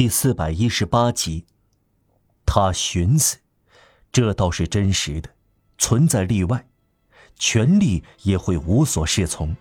[0.00, 1.44] 第四百一十八集。
[2.46, 3.36] 他寻思，
[4.10, 5.28] 这倒是真实的，
[5.76, 6.66] 存在例外，
[7.36, 9.54] 权力也会无所适从。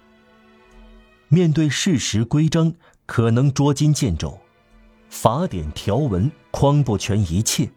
[1.27, 2.73] 面对事实规章，
[3.05, 4.39] 可能捉襟见肘，
[5.09, 7.69] 法典条文框不全一切，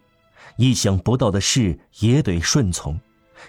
[0.55, 2.97] 意想不到的事也得顺从。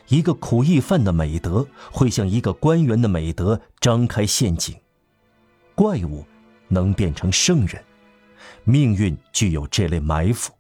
[0.09, 4.75] 一个苦役犯的美德，会向一个官员的美德张开陷阱。
[5.77, 6.27] 怪物
[6.67, 7.81] 能变成圣人，
[8.65, 10.53] 命运具有这类埋伏。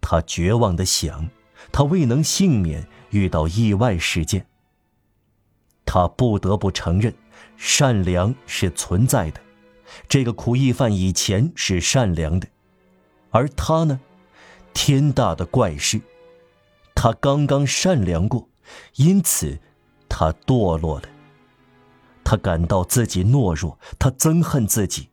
[0.00, 1.28] 他绝望的想，
[1.70, 4.46] 他未能幸免遇到意外事件。
[5.84, 7.14] 他不得不承认，
[7.56, 9.40] 善良是存在的。
[10.08, 12.48] 这个苦役犯以前是善良的，
[13.30, 14.00] 而他呢？
[14.74, 16.00] 天大的怪事！
[16.94, 18.48] 他刚刚善良过，
[18.96, 19.58] 因此
[20.08, 21.08] 他堕落了。
[22.24, 25.10] 他感到自己懦弱，他憎恨自己。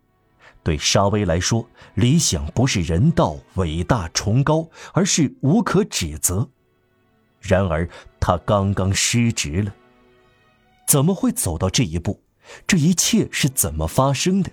[0.69, 6.47] 对沙威来说，理想不是人道、伟大、崇高，而是无可指责。
[7.41, 7.89] 然而
[8.19, 9.73] 他刚刚失职了。
[10.87, 12.21] 怎么会走到这一步？
[12.67, 14.51] 这一切是怎么发生的？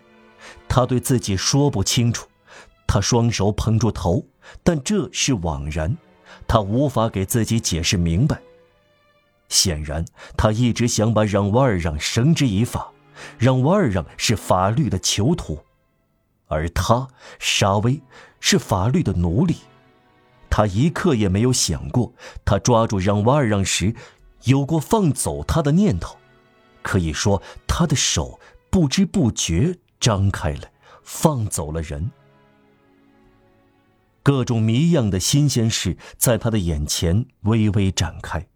[0.67, 2.27] 他对自己说不清楚。
[2.87, 4.25] 他双手捧住头，
[4.63, 5.95] 但这是枉然。
[6.49, 8.41] 他无法给自己解释明白。
[9.51, 10.03] 显然，
[10.35, 12.91] 他一直想把让瓦尔让绳之以法。
[13.37, 15.59] 让瓦尔让是法律的囚徒，
[16.47, 17.09] 而他
[17.39, 18.01] 沙威
[18.41, 19.57] 是法律的奴隶。
[20.49, 22.13] 他一刻也没有想过，
[22.45, 23.95] 他抓住让瓦尔让时，
[24.45, 26.17] 有过放走他的念头。
[26.83, 28.39] 可以说，他的手
[28.71, 30.71] 不知不觉张开了，
[31.03, 32.11] 放走了人。
[34.23, 38.49] 各种谜样的新鲜事在他的眼前微微展开。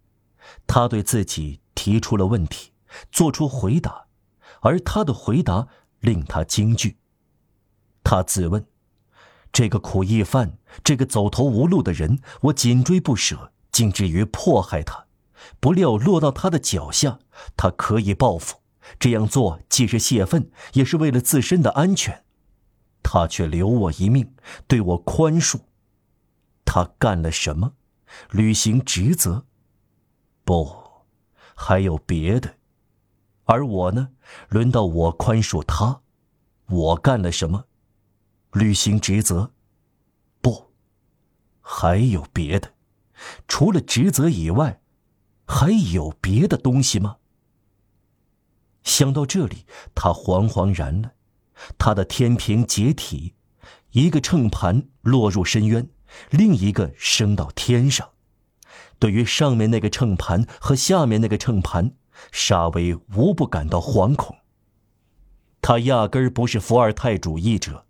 [0.65, 2.71] 他对自己提出了问题，
[3.11, 4.05] 做出回答，
[4.61, 5.67] 而他的回答
[5.99, 6.97] 令他惊惧。
[8.03, 8.65] 他自问：
[9.51, 15.05] 这个苦役犯，这个走投无路的人，我紧追不舍，竟至于迫害他。
[15.59, 17.19] 不料落到他的脚下，
[17.57, 18.57] 他可以报复。
[18.99, 22.23] 这样做既是泄愤，也是为了自身的安全。
[23.03, 24.33] 他却留我一命，
[24.67, 25.61] 对我宽恕。
[26.65, 27.73] 他干了什么？
[28.31, 29.45] 履行职责。
[30.43, 30.75] 不，
[31.55, 32.55] 还有别的，
[33.45, 34.09] 而我呢？
[34.49, 36.01] 轮到我宽恕他，
[36.67, 37.65] 我干了什么？
[38.53, 39.51] 履行职责？
[40.41, 40.71] 不，
[41.61, 42.73] 还有别的，
[43.47, 44.81] 除了职责以外，
[45.45, 47.17] 还有别的东西吗？
[48.83, 51.13] 想到这里，他惶惶然了。
[51.77, 53.35] 他的天平解体，
[53.91, 55.87] 一个秤盘落入深渊，
[56.31, 58.09] 另一个升到天上。
[58.97, 61.93] 对于上面那个秤盘和下面那个秤盘，
[62.31, 64.35] 沙威无不感到惶恐。
[65.61, 67.85] 他压根儿不是伏尔泰主义者、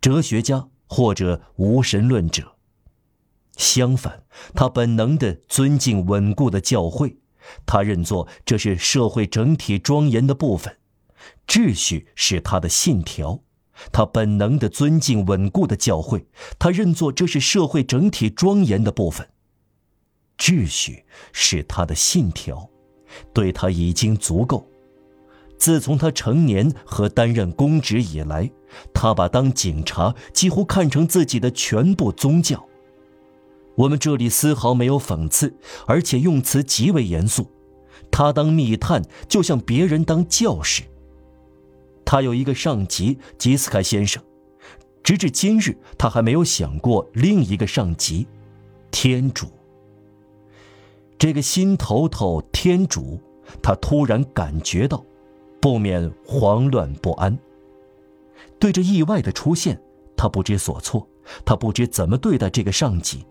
[0.00, 2.56] 哲学家或者无神论者，
[3.56, 4.24] 相反，
[4.54, 7.18] 他本能的尊敬稳固的教会，
[7.66, 10.76] 他认作这是社会整体庄严的部分，
[11.46, 13.40] 秩序是他的信条。
[13.90, 16.28] 他本能的尊敬稳固的教会，
[16.60, 19.28] 他认作这是社会整体庄严的部分。
[20.38, 22.70] 秩序是他的信条，
[23.32, 24.70] 对他已经足够。
[25.64, 28.50] 自从他成年和担任公职以来，
[28.92, 32.62] 他把当警察几乎看成自己的全部宗教。
[33.74, 37.50] 我们这里丝毫没有讽刺，而且用词极为严肃。
[38.10, 40.82] 他当密探，就像别人当教士。
[42.04, 44.22] 他有一个上级吉斯凯先生，
[45.02, 48.26] 直至今日，他还没有想过另一个上级——
[48.92, 49.46] 天主。
[51.18, 53.18] 这个新头头天主，
[53.62, 55.02] 他突然感觉到，
[55.64, 57.38] 不免慌乱不安。
[58.58, 59.80] 对这意外的出现，
[60.14, 61.08] 他不知所措，
[61.42, 63.24] 他不知怎么对待这个上级。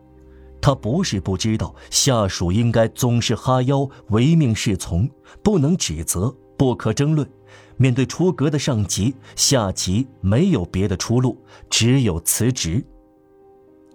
[0.59, 5.07] 他不是不知道下属应该总是哈腰，唯命是从，
[5.43, 7.29] 不能指责，不可争论。
[7.77, 11.37] 面对出格的上级，下级没有别的出路，
[11.69, 12.83] 只有辞职。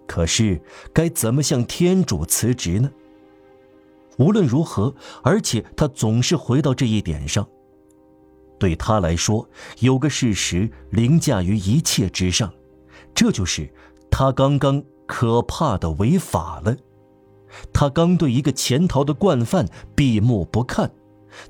[0.07, 0.63] 可是
[0.93, 2.89] 该怎么向天主辞职呢？
[4.17, 4.95] 无论如何，
[5.25, 7.45] 而且他总是回到这一点上。
[8.59, 9.49] 对他来说，
[9.81, 12.53] 有个事实凌驾于一切之上，
[13.15, 13.73] 这就是
[14.11, 16.77] 他刚刚可怕的违法了。
[17.73, 20.91] 他刚对一个潜逃的惯犯闭目不看，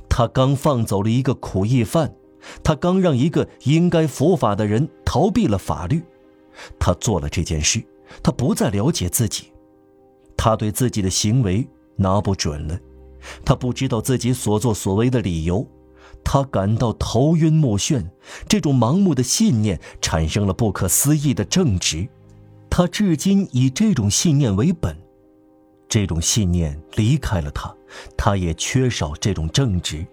[0.08, 2.14] 他刚放走了一个苦役犯，
[2.62, 6.02] 他刚让一个应该伏法的人逃避了法律。
[6.78, 7.84] 他做了这件事，
[8.22, 9.52] 他不再了解自己，
[10.37, 11.69] 他对自己的行为。
[12.00, 12.78] 拿不准了，
[13.44, 15.66] 他不知道自己所作所为的理由，
[16.31, 18.07] 他感到头晕目眩。
[18.47, 22.07] 这种盲目的信念产生了不可思议的正直，
[22.69, 24.95] 他至今以这种信念为本，
[25.89, 27.75] 这种信念离开了他，
[28.15, 30.07] 他也缺少这种正直，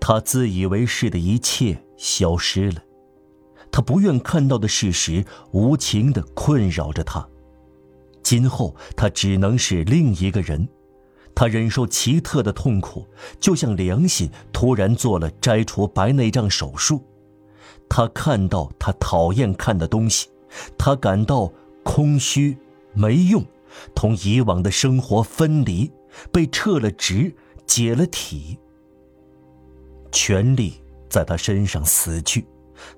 [0.00, 2.82] 他自以为是的一切消失了，
[3.70, 7.28] 他不愿看到的事实无情的困扰着他，
[8.22, 10.66] 今后他只能是另一个人，
[11.40, 13.06] 他忍受奇特的痛苦，
[13.40, 17.02] 就像良心突然做了摘除白内障手术，
[17.88, 20.28] 他看到他讨厌看的东西。
[20.76, 21.50] 他感到
[21.82, 22.58] 空虚、
[22.92, 23.42] 没用，
[23.94, 25.90] 同以往的生活分离，
[26.30, 27.34] 被撤了职、
[27.64, 28.58] 解了体。
[30.12, 30.74] 权力
[31.08, 32.46] 在他身上死去，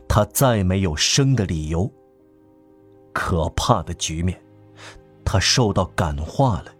[0.09, 1.88] 他再没有生的理由。
[3.12, 4.37] 可怕的局面，
[5.25, 6.75] 他受到感化了。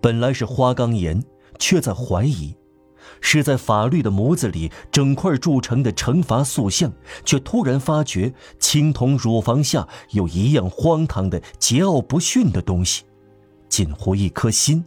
[0.00, 1.22] 本来是花岗岩，
[1.58, 2.54] 却在怀疑。
[3.20, 6.92] 是在法律的模子里整块铸成的惩罚塑像，
[7.24, 13.04] 却突然发觉青铜乳房下有一样荒唐的桀骜不驯的东西，
[13.68, 14.84] 近乎一颗心。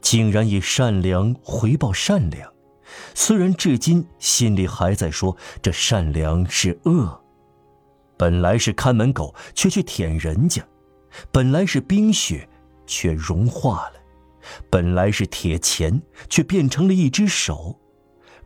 [0.00, 2.52] 竟然以善良回报善良，
[3.14, 7.20] 虽然至今心里还在说这善良是恶。
[8.16, 10.62] 本来是看门狗，却去舔人家；
[11.32, 12.48] 本来是冰雪，
[12.86, 13.94] 却融化了。
[14.70, 17.76] 本来是铁钳，却变成了一只手，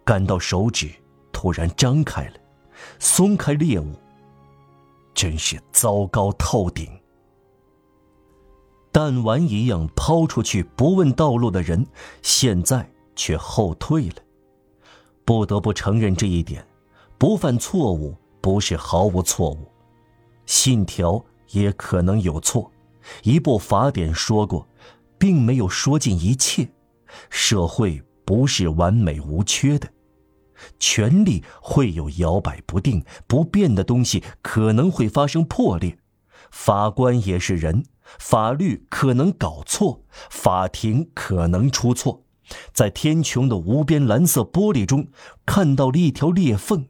[0.05, 0.91] 感到手指
[1.31, 2.35] 突然张开了，
[2.99, 3.93] 松开猎物。
[5.13, 6.89] 真是糟糕透顶！
[8.93, 11.87] 弹丸一样抛出去不问道路的人，
[12.23, 14.17] 现在却后退了。
[15.25, 16.67] 不得不承认这一点：
[17.19, 19.71] 不犯错误不是毫无错误，
[20.47, 22.71] 信条也可能有错。
[23.23, 24.67] 一部法典说过。
[25.19, 26.67] 并没有说尽一切，
[27.29, 29.87] 社会不是完美无缺的，
[30.79, 35.99] 权力会有摇摆不定、不变的东西，可能会发生破裂。
[36.51, 37.85] 法官也是人，
[38.19, 42.23] 法律可能搞错，法庭可能出错。
[42.73, 45.09] 在天穹的无边蓝色玻璃中，
[45.45, 46.87] 看到了一条裂缝，